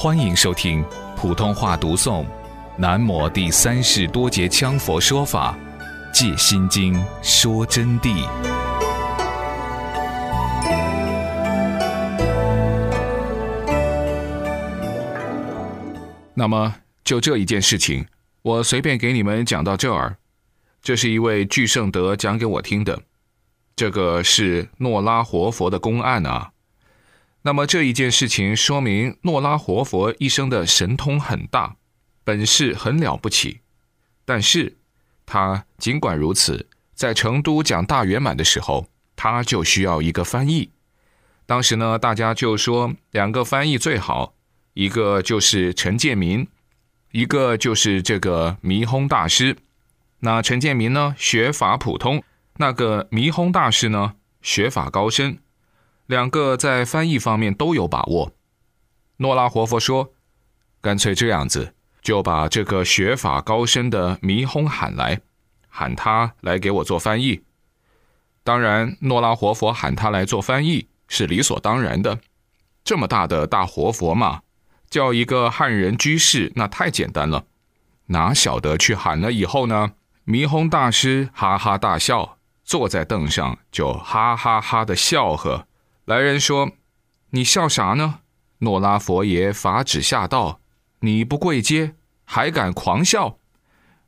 [0.00, 0.84] 欢迎收听
[1.16, 2.22] 普通话读诵
[2.76, 5.58] 《南摩第三世多杰羌佛说法·
[6.14, 8.24] 借心经说真谛》。
[16.32, 18.06] 那么，就这一件事情，
[18.42, 20.16] 我随便给你们讲到这儿。
[20.80, 23.02] 这是一位巨圣德讲给我听的，
[23.74, 26.52] 这个是诺拉活佛的公案啊。
[27.48, 31.76] 那么这一件事情说明诺拉活佛一生的神通很大，
[32.22, 33.60] 本事很了不起。
[34.26, 34.76] 但是，
[35.24, 40.72] 他尽管如此，在成都讲大圆满的时候，他就需要一个翻译。
[41.46, 44.34] 当时呢，大家就说两个翻译最好，
[44.74, 46.46] 一个就是陈建民，
[47.12, 49.56] 一个就是这个迷轰大师。
[50.18, 52.20] 那陈建民呢，学法普通；
[52.58, 55.38] 那个迷轰大师呢，学法高深。
[56.08, 58.32] 两个在翻译方面都有把握。
[59.18, 60.14] 诺拉活佛说
[60.80, 65.20] ：“干脆这样子，就把这个学法高深的弥轰喊来，
[65.68, 67.42] 喊他来给我做翻译。
[68.42, 72.18] 当然，诺拉活佛喊他来做翻译是理所当然的。
[72.82, 74.40] 这么大的大活佛嘛，
[74.88, 77.44] 叫一个汉人居士那太简单了。
[78.06, 79.92] 哪晓得去喊了以后呢？
[80.24, 85.66] 弥轰大师哈哈大笑，坐在凳上就哈哈哈的笑呵。”
[86.08, 86.70] 来人说
[87.32, 88.20] ：“你笑啥呢？”
[88.60, 90.58] 诺拉佛爷法旨下道
[91.00, 93.36] ：“你不跪阶，还敢狂笑？”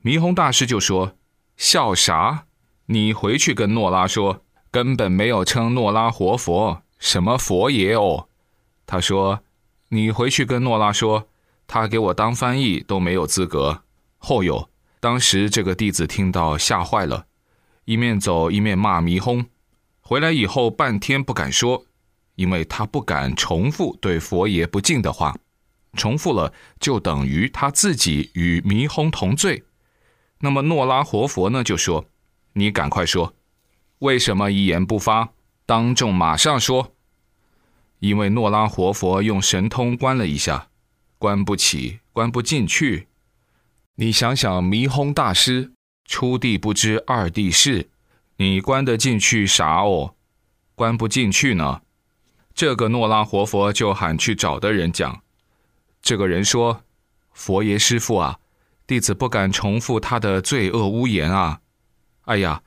[0.00, 1.12] 弥轰大师就说
[1.58, 2.46] ：“笑啥？
[2.86, 8.26] 你回去跟诺拉说，根本没有称诺拉活佛，什么佛爷哦。”
[8.86, 9.40] 他说
[9.90, 11.28] ：“你回去跟诺拉说，
[11.66, 13.82] 他给我当翻译都没有资格。”
[14.16, 17.26] 后有，当时这个弟子听到吓坏了，
[17.84, 19.44] 一面走一面骂弥轰。
[20.02, 21.86] 回来以后半天不敢说，
[22.34, 25.34] 因为他不敢重复对佛爷不敬的话，
[25.94, 29.62] 重复了就等于他自己与弥轰同罪。
[30.40, 32.04] 那么诺拉活佛呢就说
[32.54, 33.34] ：“你赶快说，
[34.00, 35.30] 为什么一言不发？
[35.64, 36.92] 当众马上说。”
[38.00, 40.68] 因为诺拉活佛用神通关了一下，
[41.18, 43.06] 关不起，关不进去。
[43.94, 45.70] 你想想，弥轰大师
[46.04, 47.91] 初地不知二地事。
[48.42, 50.16] 你关得进去啥哦？
[50.74, 51.82] 关不进去呢？
[52.52, 55.22] 这个诺拉活佛就喊去找的人讲。
[56.02, 56.82] 这个人说
[57.32, 58.40] ：“佛爷师傅啊，
[58.84, 61.60] 弟子不敢重复他的罪恶污言啊！
[62.22, 62.62] 哎呀，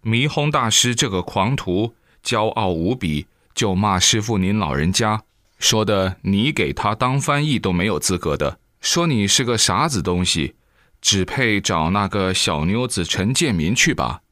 [0.00, 1.94] 弥轰大师这个狂徒，
[2.24, 5.24] 骄傲无比，就骂师傅您老人家，
[5.58, 10.54] 说的你给他当翻译都没有资格的，说你是个傻子东西，
[11.02, 14.22] 只配找那个小妞子陈建民去吧。”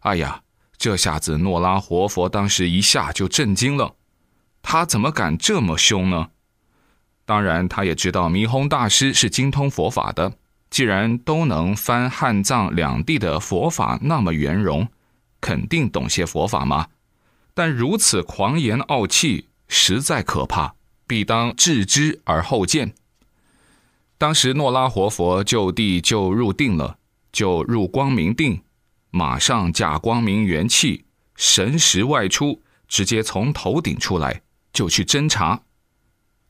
[0.00, 0.42] 哎呀，
[0.76, 3.96] 这下子诺拉活佛当时一下就震惊了，
[4.62, 6.30] 他怎么敢这么凶呢？
[7.24, 10.34] 当然，他也知道弥轰大师是精通佛法的，
[10.70, 14.88] 既然都能翻汉藏两地的佛法那么圆融，
[15.40, 16.86] 肯定懂些佛法嘛。
[17.52, 20.74] 但如此狂言傲气，实在可怕，
[21.06, 22.94] 必当置之而后见。
[24.16, 26.98] 当时诺拉活佛就地就入定了，
[27.32, 28.62] 就入光明定。
[29.10, 34.42] 马上驾光明元气，神识外出，直接从头顶出来，
[34.72, 35.62] 就去侦查。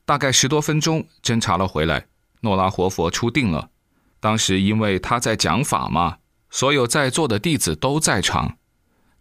[0.05, 2.07] 大概十多分钟，侦查了回来，
[2.41, 3.69] 诺拉活佛出定了。
[4.19, 6.17] 当时因为他在讲法嘛，
[6.49, 8.57] 所有在座的弟子都在场，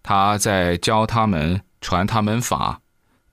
[0.02, 2.80] 他在教他们传他们法。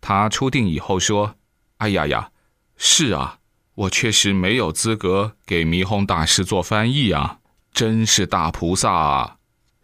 [0.02, 1.36] 他出定以后说
[1.78, 2.30] ：“哎呀呀，
[2.78, 3.40] 是啊，
[3.74, 7.40] 我确实没有资格给弥轰大师做翻译啊，
[7.74, 9.35] 真是大菩萨啊！”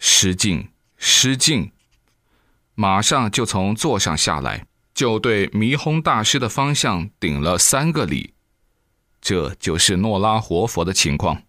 [0.04, 0.68] 失敬，
[0.98, 1.72] 失敬！
[2.74, 8.34] 马上就从座上下来，就对弥轰大师的方向顶了三个礼。
[9.22, 11.44] 这就是诺拉活佛的情况。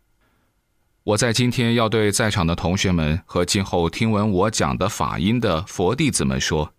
[1.03, 6.75] 我在今天要对在场的同学们和今后听闻我讲的法音的佛弟子们说，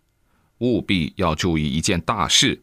[0.59, 2.61] 务必要注意一件大事：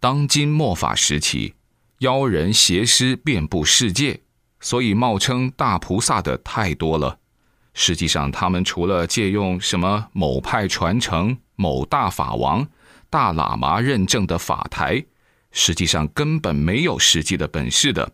[0.00, 1.52] 当今末法时期，
[1.98, 4.22] 妖人邪师遍布世界，
[4.60, 7.19] 所以冒称大菩萨的太多了。
[7.82, 12.68] 实际上，他们除了借用什么某派传承、某大法王、
[13.08, 15.02] 大喇嘛认证的法台，
[15.50, 18.12] 实际上根本没有实际的本事的。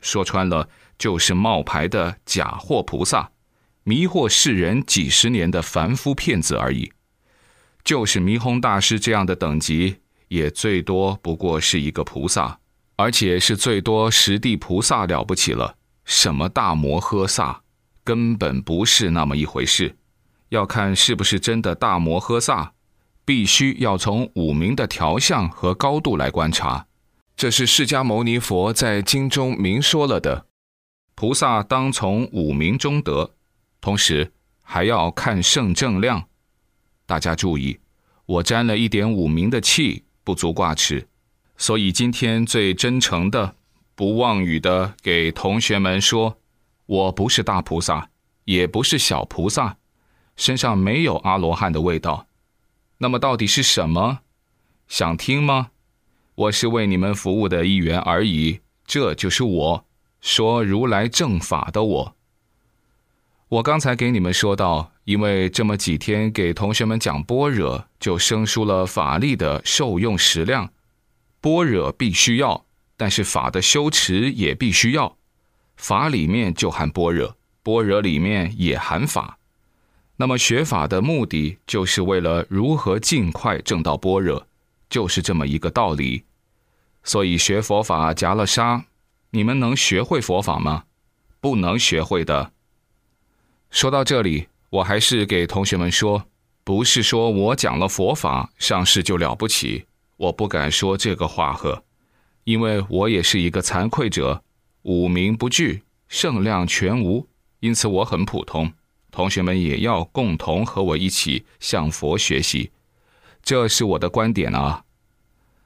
[0.00, 3.28] 说穿了，就是冒牌的假货菩萨，
[3.82, 6.92] 迷惑世人几十年的凡夫骗子而已。
[7.82, 9.96] 就是弥轰大师这样的等级，
[10.28, 12.56] 也最多不过是一个菩萨，
[12.94, 17.62] 而且是最多十地菩萨了不起了，什么大摩诃萨。
[18.04, 19.96] 根本不是那么一回事，
[20.48, 22.72] 要看是不是真的大摩诃萨，
[23.24, 26.86] 必须要从五明的调相和高度来观察。
[27.36, 30.46] 这是释迦牟尼佛在经中明说了的。
[31.14, 33.34] 菩萨当从五明中得，
[33.80, 34.32] 同时
[34.62, 36.24] 还要看圣正量。
[37.06, 37.78] 大家注意，
[38.26, 41.06] 我沾了一点五明的气，不足挂齿。
[41.56, 43.54] 所以今天最真诚的、
[43.94, 46.38] 不妄语的给同学们说，
[46.86, 48.10] 我不是大菩萨，
[48.44, 49.76] 也不是小菩萨，
[50.36, 52.26] 身上没有阿罗汉的味道。
[52.98, 54.20] 那么到底是什么？
[54.88, 55.70] 想听吗？
[56.34, 58.60] 我是为你们服务的一员而已。
[58.84, 59.84] 这就是我
[60.20, 62.16] 说如来正法的我。
[63.48, 70.72] 我刚才给你们说到，因为这么几天给同学们讲般若，就生疏了法力的受用食量。
[71.40, 72.64] 般若必须要，
[72.96, 75.16] 但是法的修持也必须要。
[75.76, 79.38] 法里面就含般若，般若里面也含法。
[80.16, 84.46] 那么学法的目的，就是为了如何尽快证到般若，
[84.88, 86.24] 就是这么一个道理。
[87.02, 88.84] 所以学佛法夹了沙，
[89.30, 90.84] 你们能学会佛法吗？
[91.40, 92.52] 不能学会的。
[93.70, 96.24] 说到这里，我还是给同学们说，
[96.62, 99.86] 不是说我讲了佛法上市就了不起。
[100.18, 101.82] 我不敢说这个话呵，
[102.44, 104.44] 因为我也是一个惭愧者，
[104.82, 107.26] 五名不具，圣量全无，
[107.60, 108.72] 因此我很普通。
[109.10, 112.70] 同学们也要共同和我一起向佛学习，
[113.42, 114.84] 这是我的观点啊。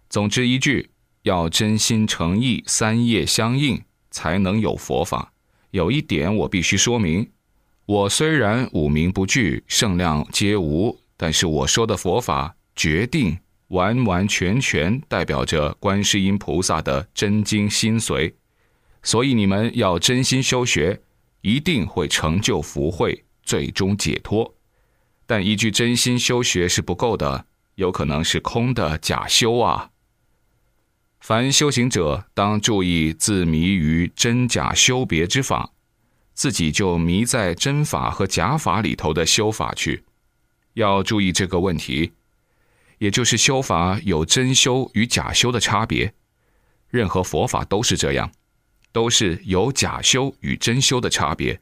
[0.09, 0.91] 总之一句，
[1.23, 5.33] 要真心诚意，三业相应，才能有佛法。
[5.71, 7.31] 有一点我必须说明：
[7.87, 13.39] 我虽然五名不具，圣量皆无，但是我说的佛法决定。
[13.71, 18.33] 完完全全代表着观世音菩萨的真经心髓，
[19.07, 21.01] 所以你们要真心修学，
[21.41, 24.53] 一定会成就福慧，最终解脱。
[25.27, 29.91] 但一句真心修学是不够的，有可能是空的假修啊。
[31.21, 35.71] 凡修行者当注意自迷于真假修别之法，
[36.35, 40.03] 自己就迷在真法和假法里头的修法去，
[40.75, 42.11] 要注意这个问题。
[42.99, 46.13] 也就是修法有真修与假修的差别，
[46.89, 48.33] 任何佛法都是这样，
[48.97, 51.61] 都是有假修与真修的差别。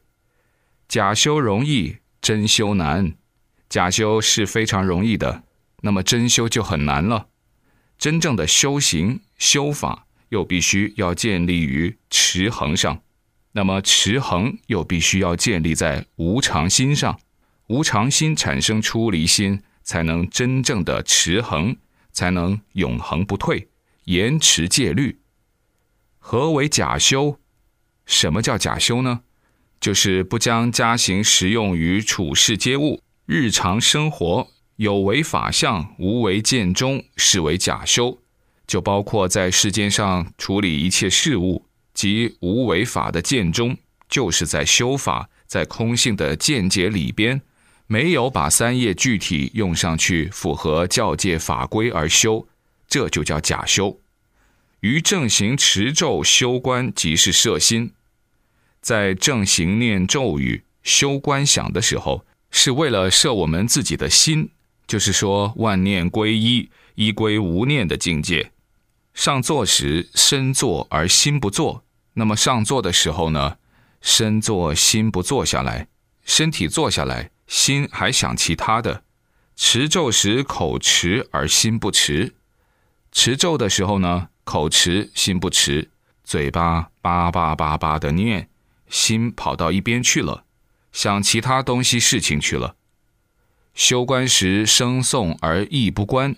[0.87, 3.13] 假修容易，真修难。
[3.67, 5.43] 假修是非常容易的，
[5.81, 7.27] 那么真修就很难了。
[7.97, 13.01] 真正的修行修法又必须要建立于持恒上，
[13.51, 17.19] 那么持恒又必须要建立在无常心上，
[17.67, 19.61] 无常心产生出离心。
[19.83, 21.75] 才能真正的持恒，
[22.11, 23.67] 才能永恒不退，
[24.05, 25.19] 延迟戒律。
[26.27, 27.37] 何为假修？
[28.07, 29.21] 什么叫假修呢？
[29.79, 38.17] 就是不将家行实用于处世皆物、日常生活，有为法相，无为见中，视为假修。
[38.65, 43.77] 就包括在世间上处理一切事物，及无为法的见中，
[44.09, 47.39] 就是在修法，在空性的见解里边。
[47.85, 52.47] 没有把三业具体用上去，符合教界法规而修，
[52.87, 53.99] 这就叫假修。
[54.85, 57.93] 于正行持咒修观，即是摄心。
[58.81, 64.51] 在正行念咒语、修观想的时候，是为了摄我们自己的心，
[64.85, 68.51] 就是说万念归一，一归无念的境界。
[69.15, 73.57] 上座时身坐而心不坐，那么上座的时候呢，
[74.01, 75.87] 身坐心不坐下来，
[76.23, 77.31] 身体坐下来。
[77.47, 79.03] 心还想其他的，
[79.55, 82.35] 持咒时口持而心不持，
[83.11, 85.89] 持咒的时候呢，口持心不持，
[86.23, 88.47] 嘴巴叭叭叭叭的念，
[88.87, 90.45] 心跑到一边去了，
[90.93, 92.75] 想其他东西事情去了。
[93.73, 96.33] 修观时声诵而意不观，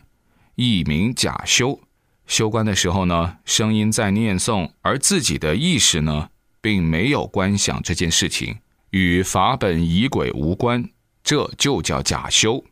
[0.56, 1.80] 意名假修。
[2.26, 8.58] 修观的时候呢，声音在念诵，而自己的意识呢，并没有观想这件事情，
[8.90, 10.90] 与法本仪轨无关。
[11.24, 12.64] 这就叫假修。